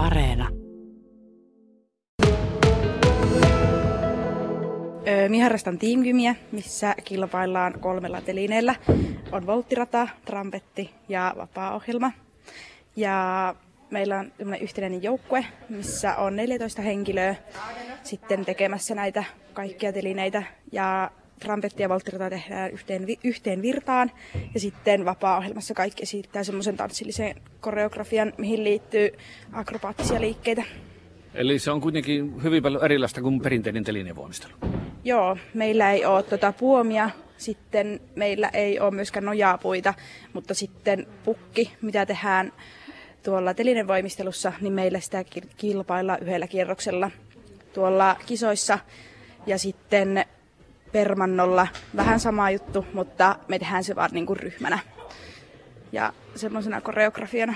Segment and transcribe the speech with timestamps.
[0.00, 0.48] Areena.
[5.28, 8.74] Minä harrastan tiimkymiä, missä kilpaillaan kolmella telineellä.
[9.32, 12.12] On volttirata, trampetti ja vapaa-ohjelma.
[12.96, 13.54] Ja
[13.90, 17.34] meillä on yhtenäinen joukkue, missä on 14 henkilöä
[18.02, 20.42] sitten tekemässä näitä kaikkia telineitä.
[20.72, 21.10] Ja
[21.40, 24.10] trampetti ja volttirata tehdään yhteen, yhteen virtaan.
[24.54, 29.10] Ja sitten vapaa-ohjelmassa kaikki esittää semmoisen tanssillisen koreografian, mihin liittyy
[29.52, 30.62] akrobaattisia liikkeitä.
[31.34, 34.52] Eli se on kuitenkin hyvin paljon erilaista kuin perinteinen telinevoimistelu.
[35.04, 39.94] Joo, meillä ei ole tuota puomia, sitten meillä ei ole myöskään nojaapuita,
[40.32, 42.52] mutta sitten pukki, mitä tehdään
[43.22, 45.24] tuolla telinevoimistelussa, niin meillä sitä
[45.56, 47.10] kilpailla yhdellä kierroksella
[47.72, 48.78] tuolla kisoissa.
[49.46, 50.24] Ja sitten
[50.92, 54.78] permannolla vähän sama juttu, mutta me tehdään se vaan niin kuin ryhmänä
[55.92, 57.54] ja semmoisena koreografiana.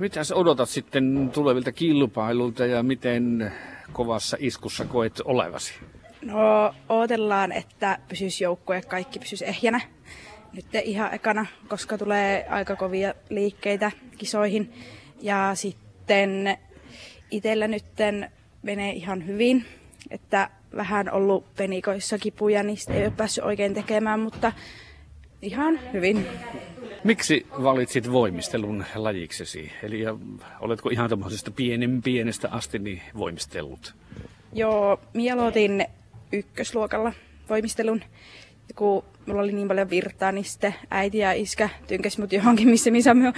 [0.00, 3.52] Mitä sä odotat sitten tulevilta kilpailulta ja miten
[3.92, 5.74] kovassa iskussa koet olevasi?
[6.22, 9.80] No, odotellaan, että pysyisi joukkue, kaikki pysyisi ehjänä.
[10.52, 14.72] Nyt ihan ekana, koska tulee aika kovia liikkeitä kisoihin.
[15.20, 16.58] Ja sitten
[17.30, 19.64] itsellä nytten menee ihan hyvin,
[20.10, 24.52] että vähän ollut penikoissa kipuja, niistä ei ole päässyt oikein tekemään, mutta
[25.42, 26.26] ihan hyvin.
[27.04, 29.72] Miksi valitsit voimistelun lajiksesi?
[29.82, 30.04] Eli
[30.60, 33.94] oletko ihan tämmöisestä pienen pienestä asti niin voimistellut?
[34.52, 35.86] Joo, mielotin
[36.32, 37.12] ykkösluokalla
[37.48, 38.02] voimistelun.
[38.68, 42.68] Ja kun mulla oli niin paljon virtaa, niin sitten äiti ja iskä tynkäs mut johonkin,
[42.68, 43.32] missä missä mä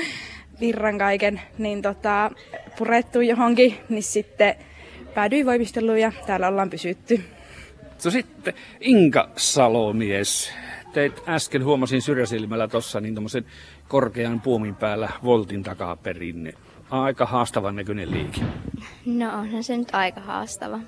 [0.60, 2.30] virran kaiken, niin tota,
[2.78, 4.54] purettu johonkin, niin sitten
[5.14, 7.24] päädyin voimisteluun ja täällä ollaan pysytty.
[8.04, 10.52] No sitten Inka Salomies,
[10.92, 13.44] teit äsken, huomasin syrjäsilmällä tuossa, niin tuommoisen
[13.88, 16.52] korkean puomin päällä voltin takaperin.
[16.90, 18.40] Aika haastavan näköinen liike.
[19.06, 20.78] No onhan se nyt aika haastava.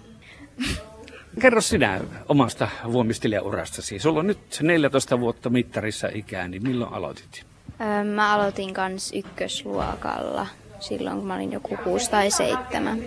[1.40, 3.98] Kerro sinä omasta voimistelijaurastasi.
[3.98, 7.46] Sulla on nyt 14 vuotta mittarissa ikää, niin milloin aloitit?
[7.80, 10.46] Öö, mä aloitin kans ykkösluokalla
[10.80, 12.98] silloin, kun mä olin joku 6 tai 7.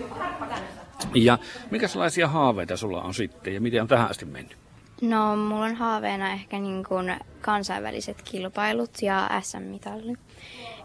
[1.14, 1.38] Ja
[1.86, 4.56] sellaisia haaveita sulla on sitten ja miten on tähän asti mennyt?
[5.02, 10.16] No, mulla on haaveena ehkä niin kuin kansainväliset kilpailut ja SM-mitalli.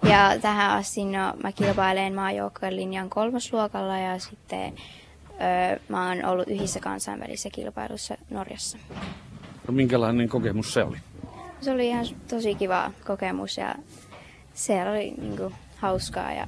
[0.04, 4.74] Ja tähän asti no, mä kilpailen maajoukkojen linjan kolmosluokalla ja sitten
[5.30, 8.78] öö, mä oon ollut yhdessä kansainvälisessä kilpailussa Norjassa.
[9.68, 10.98] No minkälainen kokemus se oli?
[11.62, 13.76] Se oli ihan tosi kiva kokemus ja
[14.54, 16.48] se oli niin kuin, hauskaa ja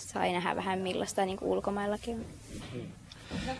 [0.00, 2.24] sai nähdä vähän millaista niin ulkomaillakin on.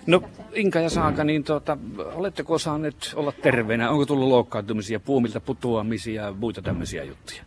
[0.06, 0.22] No
[0.54, 1.78] Inka ja Saaka, niin tuota,
[2.14, 3.90] oletteko saaneet olla terveenä?
[3.90, 7.42] Onko tullut loukkaantumisia, puumilta putoamisia ja muita tämmöisiä juttuja?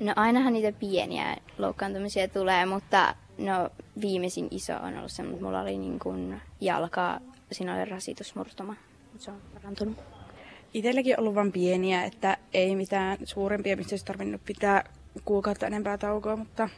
[0.00, 5.60] No ainahan niitä pieniä loukkaantumisia tulee, mutta no viimeisin iso on ollut se, että mulla
[5.60, 7.20] oli niin kuin jalka,
[7.52, 8.76] siinä oli rasitusmurtuma,
[9.12, 9.96] mutta se on parantunut.
[10.74, 14.84] Itselläkin on ollut vain pieniä, että ei mitään suurempia, mistä olisi tarvinnut pitää
[15.24, 16.68] kuukautta enempää taukoa, mutta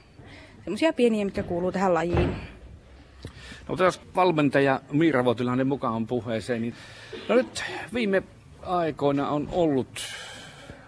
[0.65, 2.37] semmoisia pieniä, mitkä kuuluu tähän lajiin.
[3.69, 6.75] No jos valmentaja Miira Voutilainen mukaan puheeseen, niin
[7.29, 8.23] no nyt viime
[8.63, 9.89] aikoina on ollut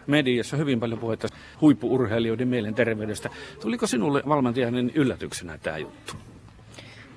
[0.06, 1.28] mediassa hyvin paljon puhetta
[1.60, 3.30] huippuurheilijoiden mielenterveydestä.
[3.60, 6.12] Tuliko sinulle valmentajainen yllätyksenä tämä juttu?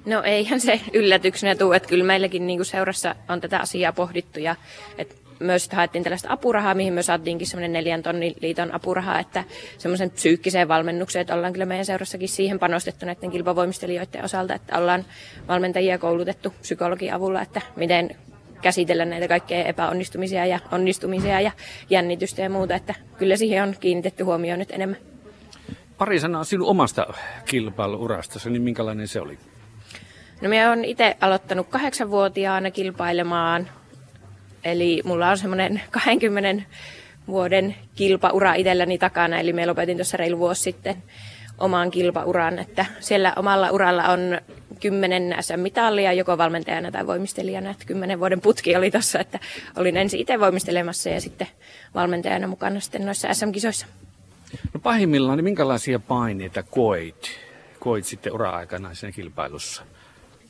[0.05, 4.39] No eihän se yllätyksenä tule, että kyllä meilläkin niin kuin seurassa on tätä asiaa pohdittu
[4.39, 4.55] ja
[4.97, 9.43] että myös haettiin tällaista apurahaa, mihin me saatiinkin semmoinen neljän tonnin liiton apuraha, että
[9.77, 15.05] semmoisen psyykkiseen valmennukseen, että ollaan kyllä meidän seurassakin siihen panostettu näiden kilpavoimistelijoiden osalta, että ollaan
[15.47, 18.15] valmentajia koulutettu psykologian avulla, että miten
[18.61, 21.51] käsitellä näitä kaikkea epäonnistumisia ja onnistumisia ja
[21.89, 24.97] jännitystä ja muuta, että kyllä siihen on kiinnitetty huomioon nyt enemmän.
[25.97, 27.13] Pari sanaa sinun omasta
[27.45, 29.37] kilpailuurastasi, niin minkälainen se oli?
[30.41, 33.67] No minä olen itse aloittanut kahdeksanvuotiaana kilpailemaan
[34.65, 36.63] Eli mulla on semmoinen 20
[37.27, 40.95] vuoden kilpaura itselläni takana, eli me lopetin tuossa reilu vuosi sitten
[41.57, 44.41] omaan kilpauran, että siellä omalla uralla on
[44.79, 49.39] kymmenen SM-mitallia joko valmentajana tai voimistelijana, että kymmenen vuoden putki oli tuossa, että
[49.75, 51.47] olin ensin itse voimistelemassa ja sitten
[51.95, 53.87] valmentajana mukana sitten noissa SM-kisoissa.
[54.73, 57.39] No pahimmillaan, niin minkälaisia paineita koit,
[57.79, 59.83] koit sitten ura-aikana siinä kilpailussa?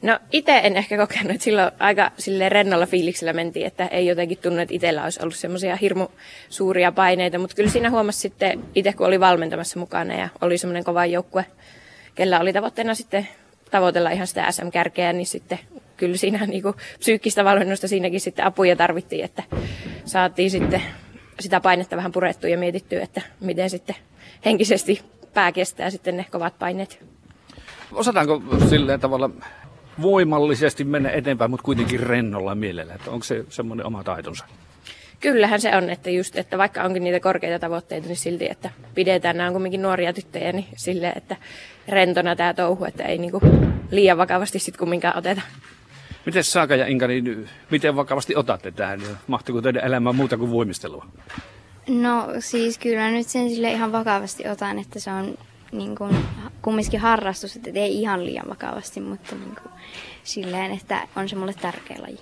[0.05, 4.37] No itse en ehkä kokenut, että silloin aika sille rennolla fiiliksellä mentiin, että ei jotenkin
[4.37, 6.07] tunnu, että itsellä olisi ollut semmoisia hirmu
[6.49, 10.83] suuria paineita, mutta kyllä siinä huomasi sitten itse, kun oli valmentamassa mukana ja oli semmoinen
[10.83, 11.45] kova joukkue,
[12.15, 13.27] kellä oli tavoitteena sitten
[13.71, 15.59] tavoitella ihan sitä SM-kärkeä, niin sitten
[15.97, 19.43] kyllä siinä niin kuin psyykkistä valmennusta siinäkin sitten apuja tarvittiin, että
[20.05, 20.81] saatiin sitten
[21.39, 23.95] sitä painetta vähän purettua ja mietittyä, että miten sitten
[24.45, 25.01] henkisesti
[25.33, 27.05] pää kestää sitten ne kovat paineet.
[27.91, 29.29] Osataanko silleen tavalla
[30.01, 32.93] voimallisesti mennä eteenpäin, mutta kuitenkin rennolla mielellä?
[32.93, 34.45] Että onko se semmoinen oma taitonsa?
[35.19, 39.37] Kyllähän se on, että just, että vaikka onkin niitä korkeita tavoitteita, niin silti, että pidetään,
[39.37, 41.35] nämä on kuitenkin nuoria tyttöjä, niin sille, että
[41.87, 43.41] rentona tämä touhu, että ei niinku
[43.91, 45.41] liian vakavasti sitten kumminkaan oteta.
[46.25, 49.01] Miten Saaka ja Inka, niin miten vakavasti otatte tähän?
[49.27, 51.05] Mahtuuko teidän elämään muuta kuin voimistelua?
[51.87, 55.37] No siis kyllä nyt sen sille ihan vakavasti otan, että se on
[55.71, 56.15] niin kuin,
[56.65, 59.73] kumminkin harrastus, että ei ihan liian vakavasti, mutta niin kuin,
[60.23, 62.19] silleen, että on se mulle tärkeä laji.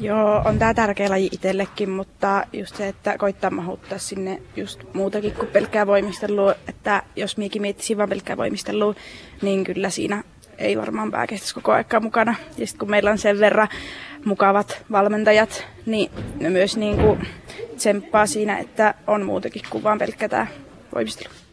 [0.00, 5.32] Joo, on tää tärkeä laji itsellekin, mutta just se, että koittaa mahuttaa sinne just muutakin
[5.32, 6.54] kuin pelkkää voimistelua.
[6.68, 8.94] Että jos miekin miettisin vaan pelkkää voimistelua,
[9.42, 10.24] niin kyllä siinä
[10.58, 12.34] ei varmaan pää kestäisi koko aikaa mukana.
[12.58, 13.68] Ja sitten kun meillä on sen verran
[14.24, 16.10] mukavat valmentajat, niin
[16.40, 17.28] ne myös niin kuin
[17.76, 20.46] tsemppaa siinä, että on muutakin kuin vaan pelkkä tämä
[20.94, 21.45] voimistelu.